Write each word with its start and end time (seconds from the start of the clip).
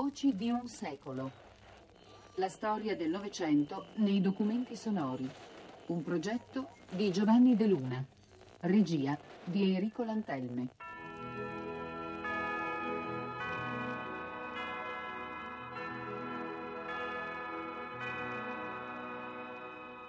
Voci 0.00 0.36
di 0.36 0.48
un 0.48 0.68
secolo. 0.68 1.28
La 2.36 2.48
storia 2.48 2.94
del 2.94 3.10
Novecento 3.10 3.86
nei 3.96 4.20
documenti 4.20 4.76
sonori. 4.76 5.28
Un 5.86 6.04
progetto 6.04 6.68
di 6.88 7.10
Giovanni 7.10 7.56
De 7.56 7.66
Luna. 7.66 8.04
Regia 8.60 9.18
di 9.42 9.74
Enrico 9.74 10.04
Lantelme. 10.04 10.68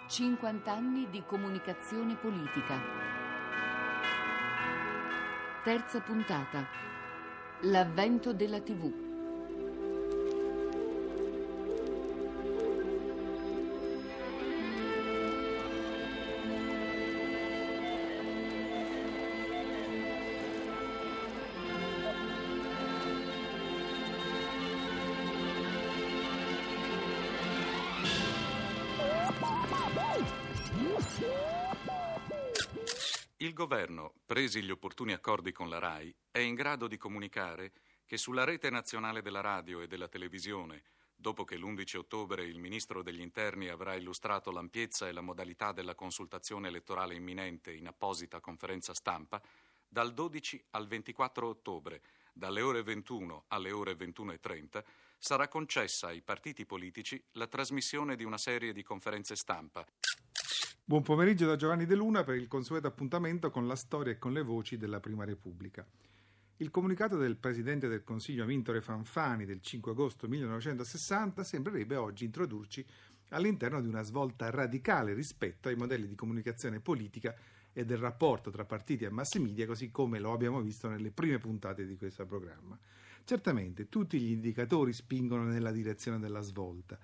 Cinquant'anni 0.07 1.09
di 1.09 1.23
comunicazione 1.25 2.15
politica. 2.15 2.79
Terza 5.63 5.99
puntata. 6.01 6.63
L'avvento 7.61 8.33
della 8.33 8.61
TV. 8.61 9.08
Il 33.41 33.53
governo, 33.53 34.15
presi 34.25 34.61
gli 34.61 34.69
opportuni 34.69 35.13
accordi 35.13 35.53
con 35.53 35.69
la 35.69 35.79
RAI, 35.79 36.13
è 36.29 36.39
in 36.39 36.55
grado 36.55 36.89
di 36.89 36.97
comunicare 36.97 37.71
che 38.05 38.17
sulla 38.17 38.43
rete 38.43 38.69
nazionale 38.69 39.21
della 39.21 39.39
radio 39.39 39.79
e 39.79 39.87
della 39.87 40.09
televisione, 40.09 40.83
dopo 41.15 41.45
che 41.45 41.55
l'11 41.55 41.99
ottobre 41.99 42.43
il 42.43 42.59
ministro 42.59 43.01
degli 43.01 43.21
interni 43.21 43.69
avrà 43.69 43.95
illustrato 43.95 44.51
l'ampiezza 44.51 45.07
e 45.07 45.13
la 45.13 45.21
modalità 45.21 45.71
della 45.71 45.95
consultazione 45.95 46.67
elettorale 46.67 47.15
imminente 47.15 47.71
in 47.71 47.87
apposita 47.87 48.41
conferenza 48.41 48.93
stampa, 48.93 49.41
dal 49.87 50.13
12 50.13 50.65
al 50.71 50.87
24 50.87 51.47
ottobre, 51.47 52.01
dalle 52.33 52.59
ore 52.59 52.83
21 52.83 53.45
alle 53.47 53.71
ore 53.71 53.93
21.30, 53.93 54.83
sarà 55.17 55.47
concessa 55.47 56.07
ai 56.07 56.21
partiti 56.21 56.65
politici 56.65 57.23
la 57.31 57.47
trasmissione 57.47 58.17
di 58.17 58.25
una 58.25 58.37
serie 58.37 58.73
di 58.73 58.83
conferenze 58.83 59.37
stampa 59.37 59.85
Buon 60.89 61.03
pomeriggio 61.03 61.45
da 61.45 61.55
Giovanni 61.55 61.85
De 61.85 61.93
Luna 61.93 62.23
per 62.23 62.33
il 62.33 62.47
consueto 62.47 62.87
appuntamento 62.87 63.51
con 63.51 63.67
la 63.67 63.75
storia 63.75 64.13
e 64.13 64.17
con 64.17 64.33
le 64.33 64.41
voci 64.41 64.75
della 64.75 64.99
Prima 64.99 65.23
Repubblica. 65.23 65.85
Il 66.57 66.71
comunicato 66.71 67.15
del 67.15 67.35
Presidente 67.35 67.87
del 67.87 68.03
Consiglio 68.03 68.41
Amintore 68.41 68.81
Fanfani 68.81 69.45
del 69.45 69.61
5 69.61 69.91
agosto 69.91 70.27
1960 70.27 71.43
sembrerebbe 71.43 71.95
oggi 71.95 72.25
introdurci 72.25 72.83
all'interno 73.29 73.81
di 73.81 73.87
una 73.87 74.01
svolta 74.01 74.49
radicale 74.49 75.13
rispetto 75.13 75.67
ai 75.67 75.75
modelli 75.75 76.07
di 76.07 76.15
comunicazione 76.15 76.79
politica 76.79 77.35
e 77.71 77.85
del 77.85 77.99
rapporto 77.99 78.49
tra 78.49 78.65
partiti 78.65 79.03
e 79.03 79.11
mass 79.11 79.35
media, 79.35 79.67
così 79.67 79.91
come 79.91 80.17
lo 80.17 80.33
abbiamo 80.33 80.59
visto 80.59 80.89
nelle 80.89 81.11
prime 81.11 81.37
puntate 81.37 81.85
di 81.85 81.97
questo 81.97 82.25
programma. 82.25 82.75
Certamente 83.25 83.89
tutti 83.89 84.19
gli 84.19 84.31
indicatori 84.31 84.91
spingono 84.91 85.43
nella 85.43 85.71
direzione 85.71 86.17
della 86.17 86.41
svolta. 86.41 86.97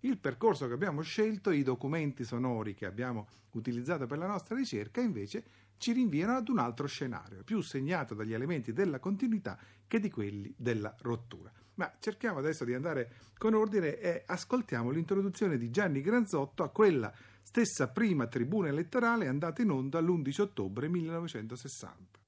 Il 0.00 0.18
percorso 0.18 0.66
che 0.66 0.74
abbiamo 0.74 1.02
scelto, 1.02 1.50
i 1.50 1.62
documenti 1.62 2.24
sonori 2.24 2.74
che 2.74 2.86
abbiamo 2.86 3.28
utilizzato 3.52 4.06
per 4.06 4.18
la 4.18 4.26
nostra 4.26 4.54
ricerca, 4.54 5.00
invece 5.00 5.44
ci 5.78 5.92
rinviano 5.92 6.36
ad 6.36 6.48
un 6.48 6.58
altro 6.58 6.86
scenario, 6.86 7.42
più 7.42 7.60
segnato 7.60 8.14
dagli 8.14 8.34
elementi 8.34 8.72
della 8.72 8.98
continuità 8.98 9.58
che 9.86 9.98
di 10.00 10.10
quelli 10.10 10.52
della 10.56 10.94
rottura. 11.00 11.50
Ma 11.74 11.92
cerchiamo 11.98 12.38
adesso 12.38 12.64
di 12.64 12.74
andare 12.74 13.12
con 13.38 13.54
ordine 13.54 13.98
e 13.98 14.24
ascoltiamo 14.26 14.90
l'introduzione 14.90 15.56
di 15.56 15.70
Gianni 15.70 16.00
Granzotto 16.00 16.62
a 16.64 16.70
quella 16.70 17.12
stessa 17.42 17.88
prima 17.88 18.26
tribuna 18.26 18.68
elettorale 18.68 19.28
andata 19.28 19.62
in 19.62 19.70
onda 19.70 20.00
l'11 20.00 20.40
ottobre 20.40 20.88
1960. 20.88 22.18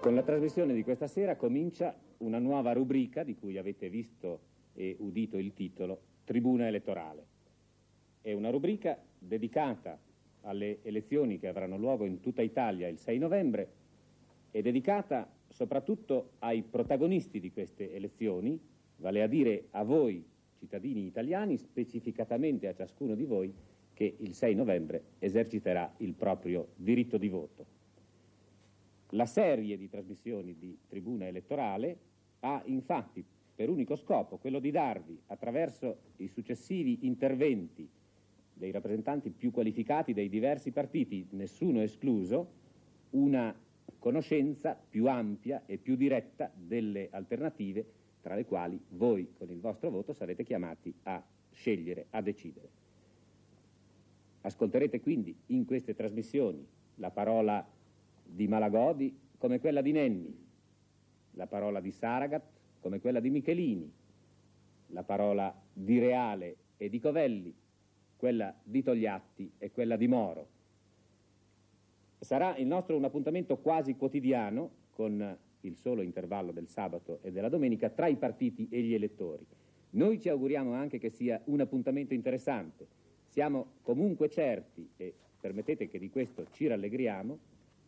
Con 0.00 0.14
la 0.14 0.22
trasmissione 0.22 0.72
di 0.72 0.82
questa 0.82 1.06
sera 1.08 1.36
comincia 1.36 1.94
una 2.18 2.38
nuova 2.38 2.72
rubrica 2.72 3.22
di 3.22 3.36
cui 3.36 3.58
avete 3.58 3.90
visto 3.90 4.40
e 4.72 4.96
udito 4.98 5.36
il 5.36 5.52
titolo, 5.52 6.00
Tribuna 6.24 6.66
elettorale. 6.66 7.26
È 8.22 8.32
una 8.32 8.48
rubrica 8.48 8.98
dedicata 9.18 9.98
alle 10.42 10.78
elezioni 10.84 11.38
che 11.38 11.48
avranno 11.48 11.76
luogo 11.76 12.06
in 12.06 12.20
tutta 12.20 12.40
Italia 12.40 12.88
il 12.88 12.96
6 12.96 13.18
novembre 13.18 13.72
e 14.50 14.62
dedicata 14.62 15.30
soprattutto 15.48 16.30
ai 16.38 16.62
protagonisti 16.62 17.38
di 17.38 17.52
queste 17.52 17.92
elezioni, 17.92 18.58
vale 18.96 19.22
a 19.22 19.26
dire 19.26 19.66
a 19.72 19.82
voi 19.82 20.24
cittadini 20.58 21.04
italiani, 21.04 21.58
specificatamente 21.58 22.68
a 22.68 22.74
ciascuno 22.74 23.14
di 23.14 23.26
voi 23.26 23.52
che 23.92 24.14
il 24.18 24.32
6 24.32 24.54
novembre 24.54 25.02
eserciterà 25.18 25.92
il 25.98 26.14
proprio 26.14 26.68
diritto 26.76 27.18
di 27.18 27.28
voto. 27.28 27.79
La 29.10 29.26
serie 29.26 29.76
di 29.76 29.88
trasmissioni 29.88 30.56
di 30.56 30.76
tribuna 30.88 31.26
elettorale 31.26 31.98
ha 32.40 32.62
infatti 32.66 33.24
per 33.54 33.68
unico 33.68 33.96
scopo 33.96 34.36
quello 34.36 34.58
di 34.58 34.70
darvi, 34.70 35.20
attraverso 35.26 35.98
i 36.16 36.28
successivi 36.28 37.00
interventi 37.02 37.88
dei 38.54 38.70
rappresentanti 38.70 39.30
più 39.30 39.50
qualificati 39.50 40.12
dei 40.12 40.28
diversi 40.28 40.70
partiti, 40.70 41.26
nessuno 41.30 41.80
escluso, 41.82 42.58
una 43.10 43.54
conoscenza 43.98 44.78
più 44.88 45.08
ampia 45.08 45.62
e 45.66 45.76
più 45.76 45.96
diretta 45.96 46.50
delle 46.54 47.08
alternative 47.10 47.84
tra 48.20 48.34
le 48.34 48.44
quali 48.44 48.80
voi 48.90 49.32
con 49.36 49.50
il 49.50 49.60
vostro 49.60 49.90
voto 49.90 50.12
sarete 50.12 50.44
chiamati 50.44 50.94
a 51.04 51.22
scegliere, 51.50 52.06
a 52.10 52.20
decidere. 52.20 52.68
Ascolterete 54.42 55.00
quindi 55.00 55.36
in 55.46 55.64
queste 55.64 55.94
trasmissioni 55.94 56.66
la 56.96 57.10
parola 57.10 57.66
di 58.32 58.48
Malagodi 58.48 59.16
come 59.38 59.60
quella 59.60 59.80
di 59.80 59.92
Nenni, 59.92 60.34
la 61.32 61.46
parola 61.46 61.80
di 61.80 61.90
Saragat 61.90 62.42
come 62.80 63.00
quella 63.00 63.20
di 63.20 63.30
Michelini, 63.30 63.92
la 64.88 65.02
parola 65.02 65.54
di 65.72 65.98
Reale 65.98 66.56
e 66.76 66.88
di 66.88 66.98
Covelli, 66.98 67.54
quella 68.16 68.54
di 68.62 68.82
Togliatti 68.82 69.52
e 69.58 69.70
quella 69.70 69.96
di 69.96 70.08
Moro. 70.08 70.48
Sarà 72.18 72.56
il 72.56 72.66
nostro 72.66 72.96
un 72.96 73.04
appuntamento 73.04 73.56
quasi 73.58 73.96
quotidiano 73.96 74.70
con 74.92 75.38
il 75.62 75.76
solo 75.76 76.02
intervallo 76.02 76.52
del 76.52 76.68
sabato 76.68 77.18
e 77.22 77.32
della 77.32 77.48
domenica 77.48 77.88
tra 77.90 78.06
i 78.06 78.16
partiti 78.16 78.68
e 78.70 78.80
gli 78.82 78.94
elettori. 78.94 79.46
Noi 79.90 80.20
ci 80.20 80.28
auguriamo 80.28 80.72
anche 80.72 80.98
che 80.98 81.10
sia 81.10 81.40
un 81.46 81.60
appuntamento 81.60 82.14
interessante. 82.14 82.86
Siamo 83.26 83.72
comunque 83.82 84.28
certi, 84.28 84.88
e 84.96 85.14
permettete 85.40 85.88
che 85.88 85.98
di 85.98 86.10
questo 86.10 86.46
ci 86.50 86.66
rallegriamo, 86.66 87.38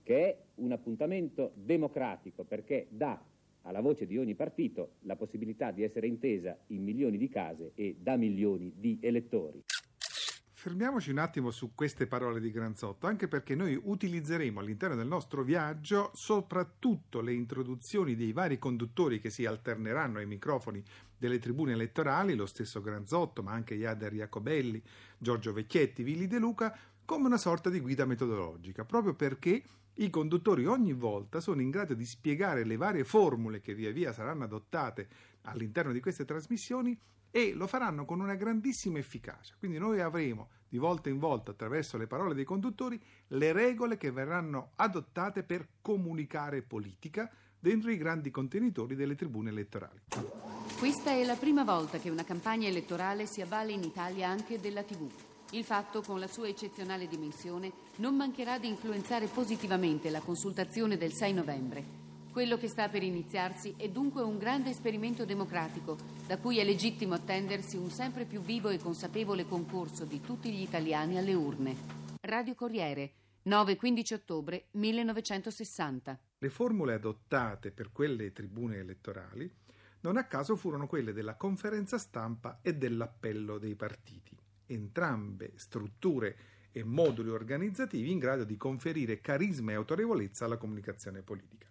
che 0.03 0.29
è 0.29 0.43
un 0.57 0.73
appuntamento 0.73 1.53
democratico 1.55 2.45
perché 2.45 2.87
dà 2.91 3.23
alla 3.63 3.81
voce 3.81 4.07
di 4.07 4.19
ogni 4.19 4.35
partito 4.35 4.95
la 5.01 5.17
possibilità 5.17 5.71
di 5.71 5.83
essere 5.83 6.07
intesa 6.07 6.57
in 6.69 6.83
milioni 6.83 7.17
di 7.17 7.29
case 7.29 7.73
e 7.75 7.97
da 7.99 8.17
milioni 8.17 8.73
di 8.77 8.99
elettori. 9.01 9.63
Fermiamoci 10.63 11.11
un 11.11 11.19
attimo 11.19 11.51
su 11.51 11.73
queste 11.75 12.07
parole 12.07 12.39
di 12.39 12.53
Granzotto, 12.53 13.09
anche 13.09 13.27
perché 13.27 13.57
noi 13.57 13.77
utilizzeremo 13.83 14.61
all'interno 14.61 14.95
del 14.95 15.09
nostro 15.09 15.43
viaggio 15.43 16.13
soprattutto 16.15 17.21
le 17.21 17.33
introduzioni 17.33 18.15
dei 18.15 18.33
vari 18.33 18.61
conduttori 18.61 19.19
che 19.19 19.29
si 19.29 19.45
alterneranno 19.45 20.19
ai 20.19 20.27
microfoni 20.27 20.81
delle 21.19 21.41
tribune 21.41 21.73
elettorali, 21.73 22.37
lo 22.37 22.47
stesso 22.47 22.81
Granzotto, 22.81 23.43
ma 23.43 23.51
anche 23.51 23.75
Iader 23.75 24.15
Jacobelli, 24.15 24.81
Giorgio 25.19 25.53
Vecchietti, 25.53 26.05
Villi 26.05 26.29
De 26.29 26.39
Luca, 26.39 26.79
come 27.05 27.27
una 27.27 27.39
sorta 27.39 27.69
di 27.69 27.81
guida 27.81 28.05
metodologica, 28.05 28.85
proprio 28.85 29.15
perché 29.15 29.65
i 29.95 30.09
conduttori 30.11 30.65
ogni 30.65 30.93
volta 30.95 31.41
sono 31.41 31.61
in 31.61 31.71
grado 31.71 31.95
di 31.95 32.07
spiegare 32.07 32.65
le 32.65 32.77
varie 32.77 33.05
formule 33.05 33.61
che 33.61 33.75
via 33.75 33.93
via 33.93 34.13
saranno 34.13 34.45
adottate 34.45 35.09
all'interno 35.43 35.93
di 35.93 36.01
queste 36.01 36.25
trasmissioni 36.25 36.99
e 37.31 37.53
lo 37.55 37.67
faranno 37.67 38.05
con 38.05 38.21
una 38.21 38.35
grandissima 38.35 38.99
efficacia. 38.99 39.55
Quindi 39.59 39.79
noi 39.79 40.01
avremo 40.01 40.51
di 40.69 40.79
volta 40.79 41.09
in 41.09 41.19
volta 41.19 41.51
attraverso 41.51 41.97
le 41.99 42.07
parole 42.07 42.35
dei 42.35 42.45
conduttori 42.45 43.01
le 43.29 43.53
regole 43.53 43.97
che 43.97 44.11
verranno 44.11 44.73
adottate 44.77 45.43
per 45.43 45.69
comunicare 45.83 46.63
politica 46.63 47.31
dentro 47.59 47.91
i 47.91 47.97
grandi 47.97 48.31
contenitori 48.31 48.95
delle 48.95 49.15
tribune 49.15 49.51
elettorali. 49.51 50.01
Questa 50.79 51.11
è 51.11 51.25
la 51.25 51.37
prima 51.37 51.65
volta 51.65 51.99
che 51.99 52.11
una 52.11 52.25
campagna 52.25 52.67
elettorale 52.67 53.27
si 53.27 53.41
avvale 53.41 53.73
in 53.73 53.83
Italia 53.83 54.29
anche 54.29 54.59
della 54.59 54.83
TV. 54.83 55.32
Il 55.55 55.65
fatto, 55.65 56.01
con 56.01 56.19
la 56.19 56.29
sua 56.29 56.49
eccezionale 56.49 57.07
dimensione, 57.07 57.71
non 57.97 58.17
mancherà 58.17 58.59
di 58.59 58.69
influenzare 58.69 59.27
positivamente 59.27 60.09
la 60.09 60.21
consultazione 60.21 60.97
del 60.97 61.13
6 61.13 61.35
novembre. 61.35 61.85
Quello 62.33 62.57
che 62.57 62.69
sta 62.69 62.89
per 62.89 63.03
iniziarsi 63.03 63.75
è 63.77 63.91
dunque 63.91 64.23
un 64.23 64.39
grande 64.39 64.71
esperimento 64.71 65.27
democratico, 65.27 65.99
da 66.27 66.39
cui 66.39 66.59
è 66.59 66.65
legittimo 66.65 67.13
attendersi 67.13 67.77
un 67.77 67.91
sempre 67.91 68.25
più 68.25 68.41
vivo 68.41 68.71
e 68.71 68.79
consapevole 68.79 69.47
concorso 69.47 70.07
di 70.07 70.23
tutti 70.23 70.51
gli 70.51 70.63
italiani 70.63 71.19
alle 71.19 71.35
urne. 71.35 71.77
Radio 72.23 72.55
Corriere, 72.55 73.13
9-15 73.45 74.15
ottobre 74.15 74.69
1960. 74.71 76.19
Le 76.39 76.49
formule 76.49 76.95
adottate 76.95 77.73
per 77.73 77.93
quelle 77.93 78.33
tribune 78.33 78.79
elettorali 78.79 79.53
non 80.01 80.17
a 80.17 80.25
caso 80.25 80.57
furono 80.57 80.87
quelle 80.87 81.13
della 81.13 81.37
conferenza 81.37 81.99
stampa 81.99 82.61
e 82.63 82.75
dell'appello 82.75 83.59
dei 83.59 83.75
partiti, 83.75 84.35
entrambe 84.73 85.53
strutture 85.57 86.37
e 86.73 86.85
moduli 86.85 87.29
organizzativi 87.29 88.11
in 88.11 88.19
grado 88.19 88.45
di 88.45 88.57
conferire 88.57 89.21
carisma 89.21 89.73
e 89.73 89.75
autorevolezza 89.75 90.45
alla 90.45 90.57
comunicazione 90.57 91.23
politica. 91.23 91.69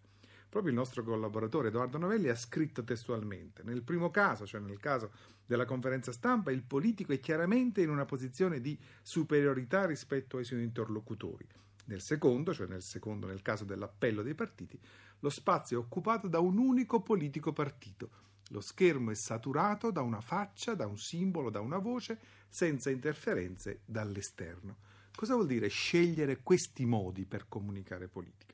Proprio 0.48 0.74
il 0.74 0.78
nostro 0.78 1.04
collaboratore 1.04 1.70
Edoardo 1.70 1.98
Novelli 1.98 2.28
ha 2.28 2.36
scritto 2.36 2.84
testualmente: 2.84 3.64
Nel 3.64 3.84
primo 3.84 4.12
caso, 4.12 4.46
cioè 4.46 4.60
nel 4.60 4.80
caso 4.80 5.12
della 5.46 5.66
conferenza 5.66 6.12
stampa, 6.12 6.52
il 6.52 6.64
politico 6.64 7.14
è 7.14 7.20
chiaramente 7.20 7.82
in 7.82 7.90
una 7.90 8.06
posizione 8.06 8.60
di 8.60 8.78
superiorità 9.02 9.86
rispetto 9.86 10.38
ai 10.38 10.44
suoi 10.44 10.64
interlocutori. 10.64 11.48
Nel 11.86 12.02
secondo, 12.02 12.54
cioè 12.54 12.68
nel 12.68 12.82
secondo 12.82 13.28
nel 13.28 13.42
caso 13.42 13.64
dell'appello 13.64 14.22
dei 14.22 14.36
partiti, 14.36 14.80
lo 15.20 15.30
spazio 15.30 15.80
è 15.80 15.84
occupato 15.84 16.28
da 16.28 16.40
un 16.40 16.58
unico 16.58 17.02
politico 17.02 17.54
partito. 17.54 18.10
Lo 18.52 18.62
schermo 18.62 19.12
è 19.12 19.16
saturato 19.16 19.92
da 19.92 20.02
una 20.02 20.22
faccia, 20.22 20.76
da 20.76 20.86
un 20.86 20.98
simbolo, 20.98 21.50
da 21.50 21.60
una 21.60 21.80
voce, 21.80 22.20
senza 22.48 22.90
interferenze 22.90 23.82
dall'esterno. 23.86 24.78
Cosa 25.16 25.36
vuol 25.36 25.48
dire 25.48 25.68
scegliere 25.68 26.42
questi 26.42 26.86
modi 26.86 27.26
per 27.26 27.48
comunicare 27.48 28.08
politica? 28.08 28.52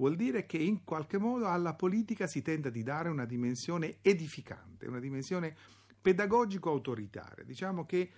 vuol 0.00 0.16
dire 0.16 0.46
che 0.46 0.56
in 0.56 0.82
qualche 0.82 1.18
modo 1.18 1.46
alla 1.46 1.74
politica 1.74 2.26
si 2.26 2.40
tenta 2.40 2.70
di 2.70 2.82
dare 2.82 3.10
una 3.10 3.26
dimensione 3.26 3.98
edificante, 4.00 4.86
una 4.86 4.98
dimensione 4.98 5.54
pedagogico-autoritaria. 6.00 7.44
Diciamo 7.44 7.84
che 7.84 8.10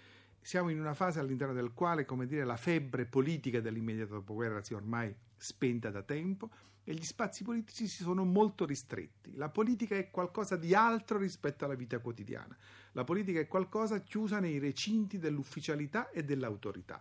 siamo 0.43 0.71
in 0.71 0.81
una 0.81 0.95
fase 0.95 1.21
all'interno 1.21 1.55
del 1.55 1.73
quale, 1.73 2.05
come 2.05 2.27
dire, 2.27 2.45
la 2.45 2.57
febbre 2.57 3.07
politica 3.07 3.61
dell'immediato 3.61 4.15
dopoguerra 4.15 4.63
si 4.63 4.73
è 4.73 4.77
ormai 4.77 5.15
spenta 5.37 5.91
da 5.91 6.03
tempo 6.03 6.51
e 6.85 6.95
gli 6.95 7.05
spazi 7.05 7.45
politici 7.45 7.87
si 7.87 8.03
sono 8.03 8.25
molto 8.25 8.67
ristretti. 8.67 9.35
La 9.37 9.49
politica 9.49 9.95
è 9.97 10.11
qualcosa 10.11 10.57
di 10.57 10.75
altro 10.75 11.19
rispetto 11.19 11.65
alla 11.65 11.77
vita 11.77 12.01
quotidiana. 12.01 12.57
La 12.93 13.05
politica 13.05 13.39
è 13.39 13.47
qualcosa 13.47 14.01
chiusa 14.01 14.41
nei 14.41 14.59
recinti 14.59 15.19
dell'ufficialità 15.19 16.11
e 16.11 16.25
dell'autorità. 16.25 17.01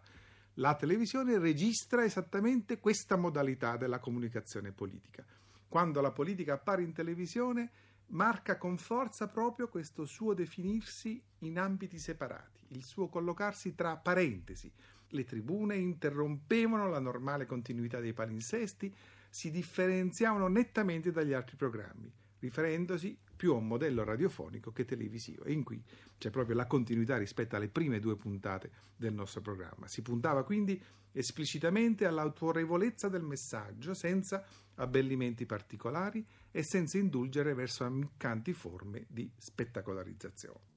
La 0.56 0.76
televisione 0.76 1.40
registra 1.40 2.04
esattamente 2.04 2.80
questa 2.80 3.16
modalità 3.16 3.76
della 3.78 4.00
comunicazione 4.00 4.72
politica. 4.72 5.26
Quando 5.68 6.00
la 6.02 6.12
politica 6.12 6.54
appare 6.54 6.84
in 6.84 6.94
televisione, 6.94 7.72
marca 8.12 8.58
con 8.58 8.78
forza 8.78 9.28
proprio 9.28 9.68
questo 9.68 10.06
suo 10.06 10.34
definirsi 10.34 11.22
in 11.40 11.58
ambiti 11.60 11.98
separati, 12.00 12.66
il 12.70 12.84
suo 12.84 13.08
collocarsi 13.08 13.76
tra 13.76 13.98
parentesi. 13.98 14.72
Le 15.10 15.24
tribune 15.24 15.76
interrompevano 15.76 16.90
la 16.90 17.00
normale 17.00 17.46
continuità 17.46 18.00
dei 18.00 18.14
palinsesti, 18.14 18.94
si 19.30 19.52
differenziavano 19.52 20.48
nettamente 20.48 21.12
dagli 21.12 21.34
altri 21.34 21.56
programmi, 21.56 22.12
riferendosi 22.40 23.18
più 23.36 23.54
a 23.54 23.58
un 23.58 23.68
modello 23.68 24.04
radiofonico 24.04 24.72
che 24.72 24.86
televisivo 24.86 25.44
e 25.44 25.52
in 25.52 25.64
cui 25.64 25.82
c'è 26.18 26.30
proprio 26.30 26.56
la 26.56 26.68
continuità 26.68 27.18
rispetto 27.18 27.56
alle 27.56 27.70
prime 27.70 28.00
due 28.00 28.16
puntate 28.16 28.72
del 28.96 29.14
nostro 29.14 29.42
programma. 29.42 29.88
Si 29.88 30.02
puntava 30.02 30.44
quindi 30.44 30.82
esplicitamente 31.14 32.06
all'autorevolezza 32.06 33.10
del 33.10 33.24
messaggio 33.24 33.94
senza 33.94 34.46
abbellimenti 34.76 35.46
particolari 35.46 36.26
e 36.52 36.64
senza 36.64 36.98
indulgere 36.98 37.54
verso 37.54 37.84
ammiccanti 37.84 38.54
forme 38.54 39.06
di 39.08 39.30
spettacolarizzazione. 39.38 40.70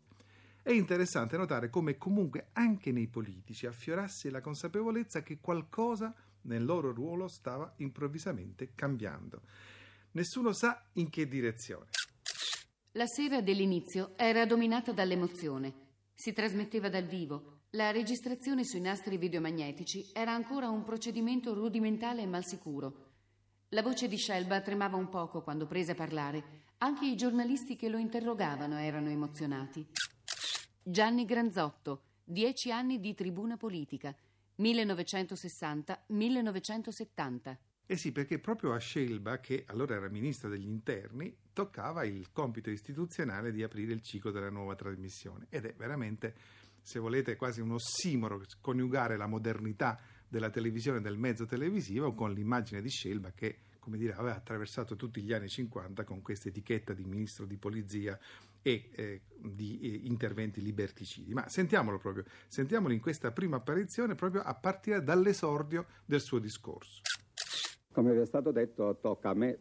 È 0.63 0.73
interessante 0.73 1.37
notare 1.37 1.69
come 1.69 1.99
comunque 1.99 2.49
anche 2.53 2.91
nei 2.91 3.07
politici 3.07 3.67
affiorasse 3.67 4.31
la 4.31 4.41
consapevolezza 4.41 5.23
che 5.23 5.39
qualcosa 5.39 6.15
nel 6.43 6.65
loro 6.65 6.93
ruolo 6.93 7.29
stava 7.29 7.73
improvvisamente 7.77 8.71
cambiando. 8.75 9.43
Nessuno 10.13 10.53
sa 10.53 10.83
in 10.95 11.11
che 11.11 11.29
direzione. 11.29 11.87
La 12.93 13.07
sera 13.07 13.41
dell'inizio 13.41 14.17
era 14.17 14.47
dominata 14.47 14.93
dall'emozione. 14.93 15.84
Si 16.15 16.33
trasmetteva 16.33 16.89
dal 16.89 17.07
vivo. 17.07 17.63
La 17.71 17.91
registrazione 17.91 18.63
sui 18.65 18.81
nastri 18.81 19.19
videomagnetici 19.19 20.11
era 20.13 20.33
ancora 20.33 20.71
un 20.71 20.85
procedimento 20.85 21.55
rudimentale 21.55 22.23
e 22.23 22.27
malsicuro. 22.27 23.11
La 23.71 23.83
voce 23.83 24.07
di 24.07 24.17
Scelba 24.17 24.61
tremava 24.61 24.97
un 24.97 25.09
poco 25.09 25.43
quando 25.43 25.67
prese 25.67 25.91
a 25.91 25.97
parlare. 25.97 26.63
Anche 26.79 27.07
i 27.07 27.17
giornalisti 27.17 27.75
che 27.75 27.89
lo 27.89 27.99
interrogavano 27.99 28.79
erano 28.79 29.09
emozionati. 29.09 29.85
Gianni 30.81 31.25
Granzotto, 31.25 32.03
dieci 32.23 32.71
anni 32.71 33.01
di 33.01 33.13
tribuna 33.15 33.57
politica, 33.57 34.15
1960-1970. 34.61 37.57
Eh 37.87 37.99
sì, 37.99 38.13
perché 38.13 38.39
proprio 38.39 38.73
a 38.73 38.79
Scelba, 38.79 39.41
che 39.41 39.65
allora 39.67 39.97
era 39.97 40.09
ministro 40.09 40.49
degli 40.49 40.67
interni, 40.67 41.37
toccava 41.53 42.05
il 42.05 42.31
compito 42.33 42.71
istituzionale 42.71 43.53
di 43.53 43.63
aprire 43.63 43.93
il 43.93 44.01
ciclo 44.01 44.31
della 44.31 44.49
nuova 44.49 44.75
trasmissione. 44.75 45.47
Ed 45.51 45.67
è 45.67 45.75
veramente, 45.77 46.35
se 46.81 46.99
volete, 46.99 47.37
quasi 47.37 47.61
un 47.61 47.73
ossimoro 47.73 48.43
coniugare 48.63 49.19
la 49.19 49.27
modernità 49.27 50.01
della 50.27 50.49
televisione, 50.49 51.03
del 51.03 51.19
mezzo 51.19 51.45
televisivo, 51.45 52.15
con 52.15 52.33
l'immagine 52.33 52.81
di 52.81 52.89
Scelba 52.89 53.33
che, 53.33 53.59
come 53.81 53.99
dire, 53.99 54.15
aveva 54.15 54.37
attraversato 54.37 54.97
tutti 54.97 55.21
gli 55.21 55.35
anni 55.35 55.49
50 55.51 56.05
con 56.05 56.23
questa 56.23 56.49
etichetta 56.49 56.95
di 56.95 57.05
ministro 57.05 57.45
di 57.45 57.59
polizia 57.59 58.19
e 58.63 58.89
eh, 58.95 59.21
di 59.37 59.79
eh, 59.81 60.07
interventi 60.07 60.63
liberticidi. 60.63 61.35
Ma 61.35 61.51
sentiamolo 61.51 61.99
proprio, 61.99 62.25
sentiamolo 62.49 62.95
in 62.95 63.01
questa 63.01 63.31
prima 63.31 63.57
apparizione 63.57 64.15
proprio 64.15 64.41
a 64.41 64.55
partire 64.55 65.03
dall'esordio 65.03 65.85
del 66.07 66.23
suo 66.23 66.39
discorso. 66.39 67.03
Come 67.95 68.13
vi 68.13 68.19
è 68.19 68.27
stato 68.27 68.51
detto, 68.51 68.97
tocca 69.01 69.29
a 69.29 69.35
me 69.35 69.59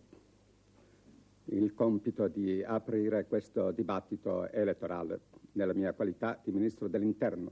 il 1.45 1.75
compito 1.75 2.27
di 2.27 2.63
aprire 2.63 3.27
questo 3.27 3.69
dibattito 3.69 4.50
elettorale 4.50 5.19
nella 5.51 5.75
mia 5.75 5.94
qualità 5.94 6.41
di 6.44 6.51
Ministro 6.51 6.88
dell'Interno. 6.88 7.51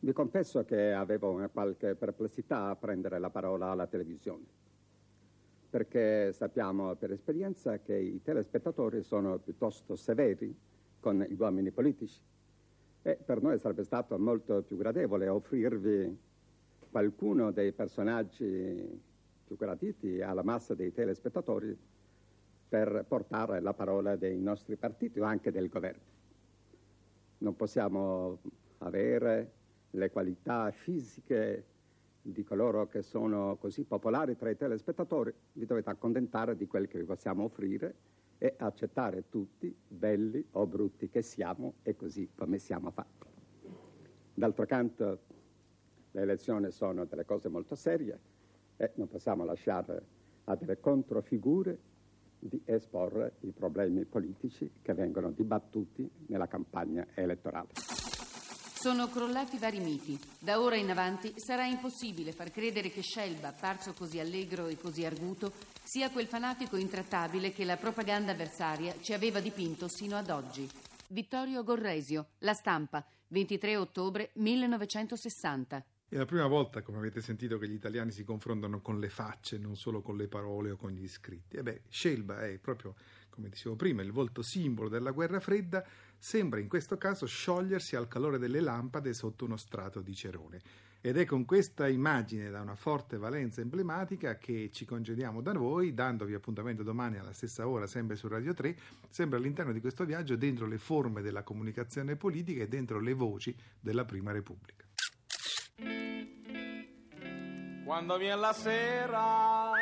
Vi 0.00 0.12
confesso 0.12 0.64
che 0.64 0.92
avevo 0.92 1.30
una 1.30 1.48
qualche 1.48 1.94
perplessità 1.94 2.70
a 2.70 2.74
prendere 2.74 3.20
la 3.20 3.30
parola 3.30 3.70
alla 3.70 3.86
televisione, 3.86 4.46
perché 5.70 6.32
sappiamo 6.32 6.96
per 6.96 7.12
esperienza 7.12 7.78
che 7.78 7.94
i 7.94 8.20
telespettatori 8.20 9.04
sono 9.04 9.38
piuttosto 9.38 9.94
severi 9.94 10.52
con 10.98 11.20
gli 11.20 11.36
uomini 11.38 11.70
politici 11.70 12.20
e 13.02 13.14
per 13.14 13.40
noi 13.40 13.60
sarebbe 13.60 13.84
stato 13.84 14.18
molto 14.18 14.60
più 14.62 14.76
gradevole 14.76 15.28
offrirvi 15.28 16.28
qualcuno 16.90 17.52
dei 17.52 17.72
personaggi 17.72 19.00
più 19.44 19.56
graditi 19.56 20.20
alla 20.20 20.42
massa 20.42 20.74
dei 20.74 20.92
telespettatori 20.92 21.76
per 22.68 23.04
portare 23.06 23.60
la 23.60 23.72
parola 23.72 24.16
dei 24.16 24.40
nostri 24.40 24.76
partiti 24.76 25.18
o 25.18 25.24
anche 25.24 25.50
del 25.50 25.68
governo. 25.68 26.02
Non 27.38 27.56
possiamo 27.56 28.38
avere 28.78 29.52
le 29.90 30.10
qualità 30.10 30.70
fisiche 30.70 31.64
di 32.22 32.44
coloro 32.44 32.86
che 32.86 33.02
sono 33.02 33.56
così 33.56 33.84
popolari 33.84 34.36
tra 34.36 34.50
i 34.50 34.56
telespettatori, 34.56 35.32
vi 35.54 35.66
dovete 35.66 35.90
accontentare 35.90 36.54
di 36.54 36.66
quel 36.66 36.86
che 36.86 36.98
vi 36.98 37.04
possiamo 37.04 37.44
offrire 37.44 37.94
e 38.38 38.54
accettare 38.58 39.24
tutti, 39.28 39.74
belli 39.86 40.44
o 40.52 40.66
brutti 40.66 41.08
che 41.08 41.22
siamo 41.22 41.74
e 41.82 41.96
così 41.96 42.28
come 42.34 42.58
siamo 42.58 42.90
fatti. 42.90 43.26
D'altro 44.34 44.66
canto, 44.66 45.18
le 46.12 46.22
elezioni 46.22 46.70
sono 46.70 47.04
delle 47.04 47.24
cose 47.24 47.48
molto 47.48 47.74
serie 47.74 48.18
e 48.76 48.92
non 48.94 49.08
possiamo 49.08 49.44
lasciare 49.44 50.02
a 50.44 50.56
delle 50.56 50.80
controfigure 50.80 51.78
di 52.38 52.60
esporre 52.64 53.34
i 53.40 53.50
problemi 53.50 54.04
politici 54.04 54.70
che 54.80 54.94
vengono 54.94 55.30
dibattuti 55.30 56.08
nella 56.26 56.48
campagna 56.48 57.06
elettorale. 57.14 57.68
Sono 58.80 59.08
crollati 59.08 59.58
vari 59.58 59.78
miti. 59.78 60.18
Da 60.38 60.58
ora 60.58 60.74
in 60.76 60.88
avanti 60.88 61.34
sarà 61.36 61.66
impossibile 61.66 62.32
far 62.32 62.50
credere 62.50 62.88
che 62.88 63.02
Scelba, 63.02 63.52
parso 63.52 63.92
così 63.92 64.18
allegro 64.18 64.68
e 64.68 64.78
così 64.78 65.04
arguto, 65.04 65.52
sia 65.84 66.10
quel 66.10 66.26
fanatico 66.26 66.78
intrattabile 66.78 67.52
che 67.52 67.66
la 67.66 67.76
propaganda 67.76 68.32
avversaria 68.32 68.94
ci 69.02 69.12
aveva 69.12 69.40
dipinto 69.40 69.86
sino 69.86 70.16
ad 70.16 70.30
oggi. 70.30 70.66
Vittorio 71.08 71.62
Gorresio, 71.62 72.28
La 72.38 72.54
Stampa, 72.54 73.04
23 73.28 73.76
ottobre 73.76 74.30
1960. 74.36 75.84
È 76.12 76.16
la 76.16 76.24
prima 76.24 76.48
volta, 76.48 76.82
come 76.82 76.98
avete 76.98 77.20
sentito, 77.20 77.56
che 77.56 77.68
gli 77.68 77.74
italiani 77.74 78.10
si 78.10 78.24
confrontano 78.24 78.80
con 78.80 78.98
le 78.98 79.08
facce, 79.08 79.58
non 79.58 79.76
solo 79.76 80.02
con 80.02 80.16
le 80.16 80.26
parole 80.26 80.72
o 80.72 80.76
con 80.76 80.90
gli 80.90 81.06
scritti. 81.06 81.56
E 81.56 81.62
beh, 81.62 81.82
Scelba 81.88 82.44
è 82.44 82.58
proprio, 82.58 82.96
come 83.28 83.48
dicevo 83.48 83.76
prima, 83.76 84.02
il 84.02 84.10
volto 84.10 84.42
simbolo 84.42 84.88
della 84.88 85.12
guerra 85.12 85.38
fredda, 85.38 85.86
sembra 86.18 86.58
in 86.58 86.66
questo 86.66 86.98
caso 86.98 87.26
sciogliersi 87.26 87.94
al 87.94 88.08
calore 88.08 88.38
delle 88.38 88.58
lampade 88.58 89.14
sotto 89.14 89.44
uno 89.44 89.56
strato 89.56 90.00
di 90.00 90.12
cerone. 90.12 90.60
Ed 91.00 91.16
è 91.16 91.24
con 91.24 91.44
questa 91.44 91.86
immagine 91.86 92.50
da 92.50 92.60
una 92.60 92.74
forte 92.74 93.16
valenza 93.16 93.60
emblematica 93.60 94.36
che 94.36 94.68
ci 94.72 94.84
congediamo 94.84 95.40
da 95.40 95.52
voi, 95.52 95.94
dandovi 95.94 96.34
appuntamento 96.34 96.82
domani 96.82 97.18
alla 97.18 97.32
stessa 97.32 97.68
ora, 97.68 97.86
sempre 97.86 98.16
su 98.16 98.26
Radio 98.26 98.52
3, 98.52 98.76
sempre 99.08 99.38
all'interno 99.38 99.70
di 99.70 99.80
questo 99.80 100.04
viaggio 100.04 100.34
dentro 100.34 100.66
le 100.66 100.78
forme 100.78 101.22
della 101.22 101.44
comunicazione 101.44 102.16
politica 102.16 102.64
e 102.64 102.68
dentro 102.68 102.98
le 102.98 103.12
voci 103.12 103.54
della 103.78 104.04
Prima 104.04 104.32
Repubblica. 104.32 104.89
Quando 107.90 108.18
viene 108.18 108.36
la 108.36 108.52
sera, 108.52 109.72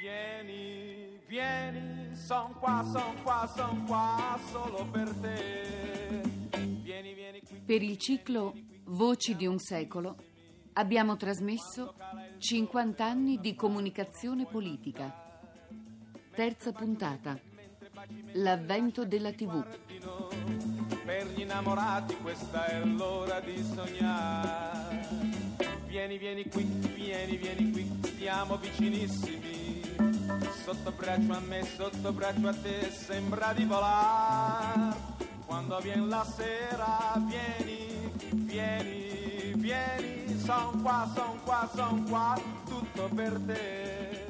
vieni, 0.00 1.20
vieni, 1.26 2.16
son 2.16 2.54
qua, 2.58 2.82
son 2.82 3.22
qua, 3.22 3.52
son 3.54 3.84
qua, 3.84 4.38
solo 4.50 4.86
per 4.90 5.06
te. 5.20 6.22
Vieni, 6.82 7.12
vieni 7.12 7.42
qui. 7.42 7.60
Per 7.60 7.82
il 7.82 7.98
ciclo 7.98 8.54
Voci 8.84 9.36
di 9.36 9.46
un 9.46 9.58
secolo 9.58 10.16
abbiamo 10.72 11.18
trasmesso 11.18 11.94
50 12.38 13.04
anni 13.04 13.38
di 13.38 13.54
comunicazione 13.54 14.46
politica. 14.46 15.14
Terza 16.34 16.72
puntata. 16.72 17.38
L'avvento 18.32 19.04
della 19.04 19.32
TV. 19.32 19.62
Per 21.04 21.26
gli 21.26 21.40
innamorati 21.42 22.16
questa 22.16 22.64
è 22.64 22.82
l'ora 22.82 23.40
di 23.40 23.62
sognare. 23.62 24.75
Vieni, 25.96 26.18
vieni 26.18 26.44
qui, 26.46 26.62
vieni, 26.94 27.36
vieni 27.38 27.70
qui, 27.70 28.00
stiamo 28.04 28.58
vicinissimi. 28.58 29.80
Sotto 30.62 30.92
braccio 30.92 31.32
a 31.32 31.40
me, 31.40 31.64
sotto 31.64 32.12
braccio 32.12 32.48
a 32.48 32.52
te, 32.52 32.90
sembra 32.90 33.54
di 33.54 33.64
volare. 33.64 34.94
Quando 35.46 35.80
viene 35.80 36.06
la 36.06 36.22
sera, 36.22 37.14
vieni, 37.16 38.12
vieni, 38.30 39.54
vieni, 39.56 40.38
son 40.38 40.82
qua, 40.82 41.10
son 41.14 41.40
qua, 41.44 41.70
son 41.74 42.04
qua, 42.06 42.38
tutto 42.66 43.08
per 43.14 43.40
te. 43.46 44.26